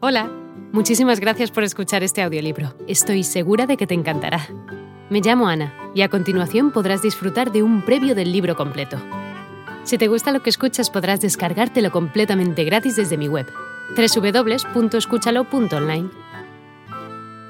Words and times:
Hola, 0.00 0.30
muchísimas 0.72 1.18
gracias 1.18 1.50
por 1.50 1.64
escuchar 1.64 2.04
este 2.04 2.22
audiolibro. 2.22 2.72
Estoy 2.86 3.24
segura 3.24 3.66
de 3.66 3.76
que 3.76 3.88
te 3.88 3.94
encantará. 3.94 4.46
Me 5.10 5.20
llamo 5.20 5.48
Ana 5.48 5.74
y 5.92 6.02
a 6.02 6.08
continuación 6.08 6.70
podrás 6.70 7.02
disfrutar 7.02 7.50
de 7.50 7.64
un 7.64 7.84
previo 7.84 8.14
del 8.14 8.30
libro 8.30 8.54
completo. 8.54 8.96
Si 9.82 9.98
te 9.98 10.06
gusta 10.06 10.30
lo 10.30 10.40
que 10.40 10.50
escuchas 10.50 10.88
podrás 10.88 11.20
descargártelo 11.20 11.90
completamente 11.90 12.62
gratis 12.62 12.94
desde 12.94 13.16
mi 13.16 13.26
web, 13.26 13.52
www.escúchalo.online. 13.96 16.10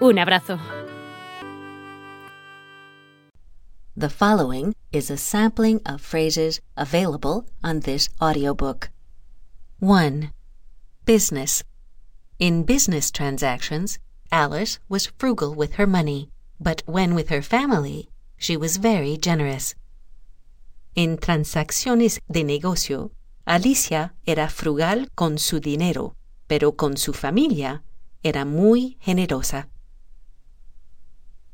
Un 0.01 0.19
abrazo. 0.19 0.59
The 3.95 4.09
following 4.09 4.75
is 4.91 5.11
a 5.11 5.19
sampling 5.19 5.83
of 5.85 6.01
phrases 6.01 6.63
available 6.77 7.45
on 7.63 7.81
this 7.81 8.09
audiobook. 8.23 8.89
1. 9.81 10.33
Business. 11.05 11.63
In 12.39 12.63
business 12.63 13.11
transactions, 13.11 13.99
Alice 14.31 14.79
was 14.89 15.11
frugal 15.19 15.57
with 15.57 15.75
her 15.75 15.89
money, 15.89 16.31
but 16.61 16.85
when 16.87 17.17
with 17.17 17.31
her 17.31 17.43
family, 17.43 18.11
she 18.37 18.57
was 18.57 18.77
very 18.77 19.17
generous. 19.17 19.75
En 20.95 21.17
transacciones 21.19 22.21
de 22.31 22.45
negocio, 22.45 23.11
Alicia 23.45 24.13
era 24.25 24.49
frugal 24.49 25.09
con 25.17 25.37
su 25.39 25.59
dinero, 25.59 26.15
pero 26.47 26.71
con 26.77 26.97
su 26.97 27.13
familia 27.13 27.83
era 28.23 28.45
muy 28.45 28.99
generosa. 29.01 29.67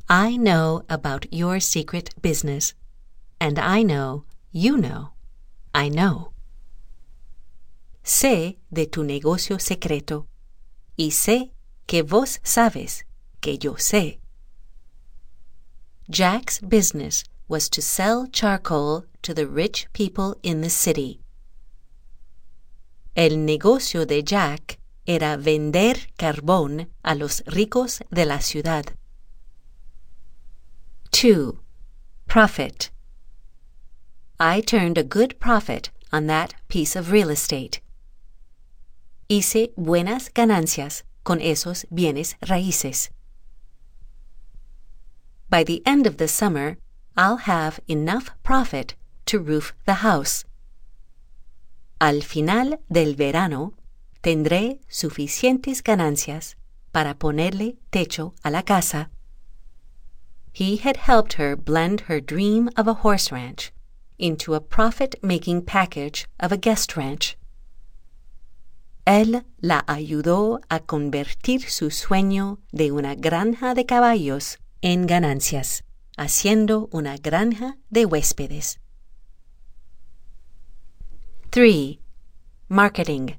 I 0.06 0.36
know 0.36 0.84
about 0.90 1.32
your 1.32 1.60
secret 1.60 2.10
business, 2.20 2.74
and 3.40 3.58
I 3.58 3.82
know 3.84 4.24
you 4.52 4.76
know. 4.76 5.14
I 5.74 5.88
know. 5.88 6.32
Sé 8.02 8.58
de 8.70 8.84
tu 8.84 9.02
negocio 9.02 9.58
secreto 9.58 10.26
y 10.96 11.10
sé 11.10 11.52
que 11.86 12.02
vos 12.02 12.40
sabes 12.42 13.04
que 13.40 13.58
yo 13.58 13.74
sé. 13.74 14.18
Jack's 16.08 16.60
business 16.60 17.24
was 17.48 17.68
to 17.68 17.80
sell 17.80 18.26
charcoal 18.26 19.04
to 19.22 19.34
the 19.34 19.46
rich 19.46 19.86
people 19.92 20.36
in 20.42 20.60
the 20.60 20.70
city. 20.70 21.20
El 23.16 23.36
negocio 23.44 24.04
de 24.04 24.22
Jack 24.22 24.78
era 25.06 25.36
vender 25.36 25.94
carbón 26.18 26.88
a 27.04 27.14
los 27.14 27.42
ricos 27.46 28.02
de 28.10 28.24
la 28.24 28.38
ciudad. 28.38 28.94
2. 31.12 31.58
Profit. 32.26 32.90
I 34.40 34.60
turned 34.60 34.98
a 34.98 35.04
good 35.04 35.38
profit 35.38 35.90
on 36.12 36.26
that 36.26 36.54
piece 36.68 36.96
of 36.96 37.12
real 37.12 37.30
estate. 37.30 37.80
Hice 39.34 39.72
buenas 39.76 40.30
ganancias 40.32 41.04
con 41.22 41.40
esos 41.40 41.86
bienes 41.90 42.36
raíces. 42.40 43.10
By 45.50 45.64
the 45.64 45.82
end 45.84 46.06
of 46.06 46.16
the 46.18 46.28
summer, 46.28 46.76
I'll 47.16 47.46
have 47.46 47.80
enough 47.88 48.30
profit 48.42 48.94
to 49.26 49.38
roof 49.38 49.74
the 49.86 50.02
house. 50.02 50.44
Al 52.00 52.20
final 52.22 52.78
del 52.90 53.14
verano, 53.14 53.74
tendré 54.22 54.80
suficientes 54.88 55.82
ganancias 55.82 56.56
para 56.92 57.14
ponerle 57.14 57.76
techo 57.90 58.34
a 58.44 58.50
la 58.50 58.62
casa. 58.62 59.10
He 60.52 60.76
had 60.76 60.96
helped 60.96 61.34
her 61.34 61.56
blend 61.56 62.02
her 62.02 62.20
dream 62.20 62.68
of 62.76 62.86
a 62.86 63.00
horse 63.02 63.32
ranch 63.32 63.72
into 64.18 64.54
a 64.54 64.60
profit 64.60 65.16
making 65.22 65.62
package 65.62 66.26
of 66.38 66.52
a 66.52 66.56
guest 66.56 66.96
ranch. 66.96 67.36
Él 69.04 69.44
la 69.58 69.84
ayudó 69.86 70.60
a 70.68 70.80
convertir 70.80 71.68
su 71.68 71.90
sueño 71.90 72.58
de 72.72 72.90
una 72.90 73.14
granja 73.14 73.74
de 73.74 73.84
caballos 73.84 74.58
en 74.80 75.06
ganancias, 75.06 75.84
haciendo 76.16 76.88
una 76.90 77.16
granja 77.18 77.76
de 77.90 78.06
huéspedes. 78.06 78.80
3. 81.50 81.98
Marketing. 82.68 83.36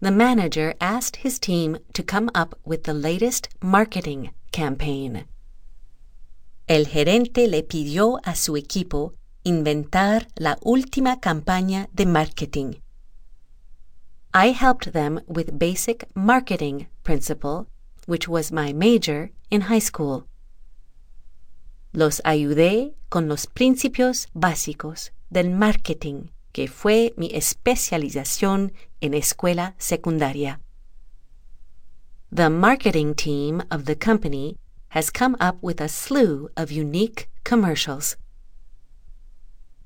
The 0.00 0.10
manager 0.10 0.76
asked 0.80 1.24
his 1.24 1.38
team 1.38 1.78
to 1.92 2.02
come 2.02 2.30
up 2.34 2.58
with 2.64 2.84
the 2.84 2.94
latest 2.94 3.48
marketing 3.60 4.30
campaign. 4.52 5.26
El 6.68 6.86
gerente 6.86 7.48
le 7.48 7.64
pidió 7.64 8.20
a 8.22 8.36
su 8.36 8.56
equipo 8.56 9.14
inventar 9.42 10.28
la 10.36 10.56
última 10.62 11.18
campaña 11.18 11.88
de 11.92 12.06
marketing. 12.06 12.74
I 14.32 14.52
helped 14.52 14.92
them 14.92 15.20
with 15.26 15.58
basic 15.58 16.04
marketing 16.14 16.86
principle, 17.02 17.66
which 18.06 18.28
was 18.28 18.52
my 18.52 18.72
major 18.72 19.30
in 19.50 19.62
high 19.62 19.80
school. 19.80 20.24
Los 21.92 22.20
ayudé 22.24 22.94
con 23.10 23.28
los 23.28 23.46
principios 23.46 24.28
básicos 24.32 25.10
del 25.32 25.50
marketing, 25.50 26.30
que 26.52 26.68
fue 26.68 27.12
mi 27.16 27.30
especialización 27.34 28.72
en 29.00 29.14
escuela 29.14 29.74
secundaria. 29.78 30.60
The 32.30 32.50
marketing 32.50 33.14
team 33.16 33.64
of 33.68 33.86
the 33.86 33.96
company 33.96 34.56
has 34.90 35.10
come 35.10 35.36
up 35.40 35.56
with 35.60 35.80
a 35.80 35.88
slew 35.88 36.50
of 36.56 36.70
unique 36.70 37.28
commercials. 37.42 38.16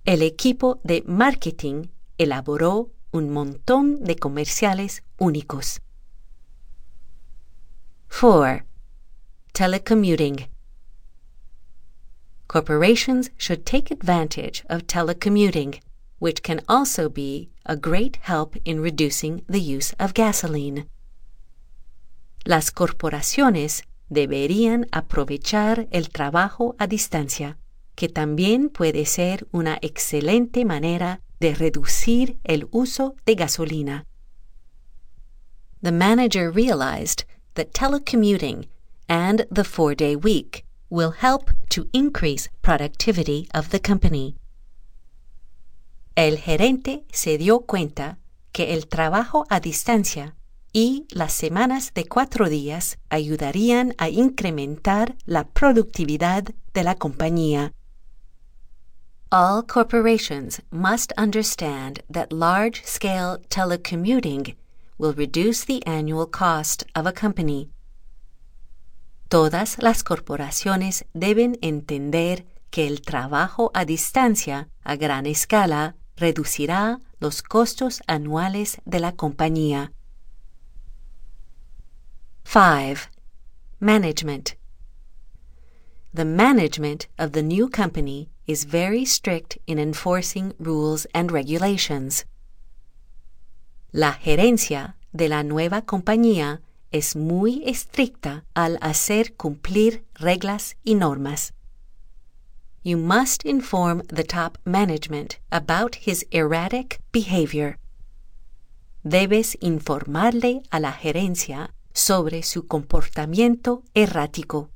El 0.05 0.21
equipo 0.21 0.81
de 0.85 1.03
marketing 1.07 1.89
elaboró 2.19 2.91
un 3.15 3.31
montón 3.31 4.03
de 4.03 4.17
comerciales 4.17 5.05
únicos. 5.19 5.81
4. 8.09 8.65
Telecommuting. 9.53 10.49
Corporations 12.49 13.31
should 13.39 13.65
take 13.65 13.93
advantage 13.93 14.65
of 14.69 14.89
telecommuting, 14.89 15.81
which 16.19 16.43
can 16.43 16.61
also 16.69 17.09
be 17.09 17.51
a 17.65 17.77
great 17.77 18.19
help 18.23 18.57
in 18.65 18.81
reducing 18.81 19.45
the 19.49 19.61
use 19.61 19.95
of 20.01 20.13
gasoline. 20.13 20.89
Las 22.45 22.73
corporaciones 22.73 23.85
deberían 24.11 24.87
aprovechar 24.91 25.87
el 25.93 26.09
trabajo 26.09 26.75
a 26.81 26.89
distancia, 26.89 27.59
que 27.95 28.09
también 28.09 28.71
puede 28.71 29.07
ser 29.07 29.47
una 29.53 29.79
excelente 29.83 30.65
manera 30.65 31.21
de 31.45 31.55
reducir 31.55 32.39
el 32.43 32.67
uso 32.71 33.17
de 33.27 33.35
gasolina. 33.35 34.07
The 35.83 35.93
manager 35.93 36.51
realized 36.51 37.25
that 37.53 37.75
telecommuting 37.75 38.69
and 39.11 39.47
the 39.51 39.65
four 39.65 39.95
day 39.95 40.17
week 40.17 40.65
will 40.89 41.11
help 41.11 41.51
to 41.69 41.87
increase 41.93 42.49
productivity 42.63 43.47
of 43.53 43.69
the 43.69 43.79
company. 43.79 44.37
El 46.17 46.39
gerente 46.39 47.05
se 47.13 47.37
dio 47.37 47.67
cuenta 47.67 48.17
que 48.53 48.73
el 48.73 48.87
trabajo 48.87 49.45
a 49.51 49.61
distancia 49.61 50.37
y 50.73 51.05
las 51.11 51.35
semanas 51.35 51.93
de 51.93 52.07
cuatro 52.07 52.49
días 52.49 52.97
ayudarían 53.11 53.95
a 53.99 54.09
incrementar 54.09 55.15
la 55.27 55.45
productividad 55.45 56.55
de 56.73 56.85
la 56.85 56.95
compañía. 56.95 57.75
All 59.37 59.65
corporations 59.65 60.61
must 60.71 61.13
understand 61.19 62.05
that 62.09 62.33
large 62.33 62.85
scale 62.85 63.39
telecommuting 63.49 64.55
will 64.97 65.13
reduce 65.13 65.65
the 65.65 65.85
annual 65.85 66.27
cost 66.27 66.85
of 66.95 67.05
a 67.05 67.11
company. 67.11 67.69
Todas 69.31 69.83
las 69.83 70.05
corporaciones 70.05 71.03
deben 71.17 71.59
entender 71.63 72.45
que 72.71 72.87
el 72.87 73.01
trabajo 73.01 73.73
a 73.75 73.85
distancia 73.85 74.69
a 74.85 74.95
gran 74.95 75.27
escala 75.27 75.97
reducirá 76.17 77.01
los 77.19 77.43
costos 77.43 78.03
anuales 78.07 78.79
de 78.87 79.01
la 79.01 79.11
compañía. 79.17 79.91
5. 82.45 83.09
Management. 83.81 84.55
The 86.13 86.25
management 86.25 87.09
of 87.19 87.33
the 87.33 87.43
new 87.43 87.69
company 87.69 88.29
is 88.47 88.65
very 88.65 89.05
strict 89.05 89.59
in 89.67 89.79
enforcing 89.79 90.53
rules 90.59 91.07
and 91.15 91.31
regulations. 91.31 92.25
La 93.93 94.13
gerencia 94.13 94.97
de 95.13 95.29
la 95.29 95.43
nueva 95.43 95.83
compañía 95.83 96.61
es 96.91 97.17
muy 97.17 97.63
estricta 97.67 98.45
al 98.55 98.79
hacer 98.81 99.35
cumplir 99.35 100.05
reglas 100.15 100.77
y 100.85 100.95
normas. 100.95 101.53
You 102.83 102.99
must 102.99 103.47
inform 103.47 104.03
the 104.09 104.25
top 104.25 104.59
management 104.65 105.39
about 105.51 105.97
his 106.07 106.27
erratic 106.31 107.01
behavior. 107.13 107.79
Debes 109.03 109.57
informarle 109.61 110.63
a 110.71 110.81
la 110.81 110.93
gerencia 110.93 111.73
sobre 111.95 112.43
su 112.43 112.67
comportamiento 112.67 113.83
errático. 113.95 114.71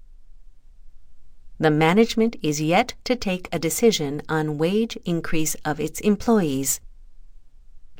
The 1.58 1.70
management 1.70 2.36
is 2.42 2.60
yet 2.60 2.94
to 3.04 3.16
take 3.16 3.48
a 3.52 3.58
decision 3.58 4.22
on 4.28 4.58
wage 4.58 4.98
increase 5.04 5.56
of 5.64 5.80
its 5.80 6.00
employees. 6.00 6.80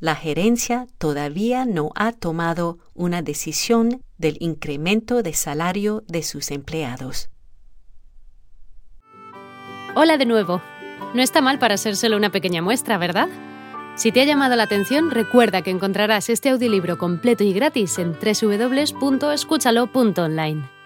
la 0.00 0.14
gerencia 0.14 0.86
todavía 0.98 1.64
no 1.64 1.90
ha 1.94 2.12
tomado 2.12 2.78
una 2.94 3.22
decisión 3.22 4.02
del 4.16 4.36
incremento 4.40 5.22
de 5.22 5.32
salario 5.32 6.02
de 6.06 6.22
sus 6.22 6.50
empleados. 6.50 7.30
Hola 9.94 10.16
de 10.16 10.24
nuevo. 10.26 10.62
No 11.14 11.22
está 11.22 11.40
mal 11.40 11.58
para 11.58 11.78
ser 11.78 11.96
solo 11.96 12.16
una 12.16 12.30
pequeña 12.30 12.62
muestra, 12.62 12.98
¿verdad? 12.98 13.28
Si 13.96 14.12
te 14.12 14.20
ha 14.20 14.24
llamado 14.24 14.54
la 14.54 14.62
atención, 14.64 15.10
recuerda 15.10 15.62
que 15.62 15.70
encontrarás 15.70 16.28
este 16.28 16.50
audiolibro 16.50 16.98
completo 16.98 17.42
y 17.42 17.52
gratis 17.52 17.98
en 17.98 18.12
www.escúchalo.online. 18.12 20.77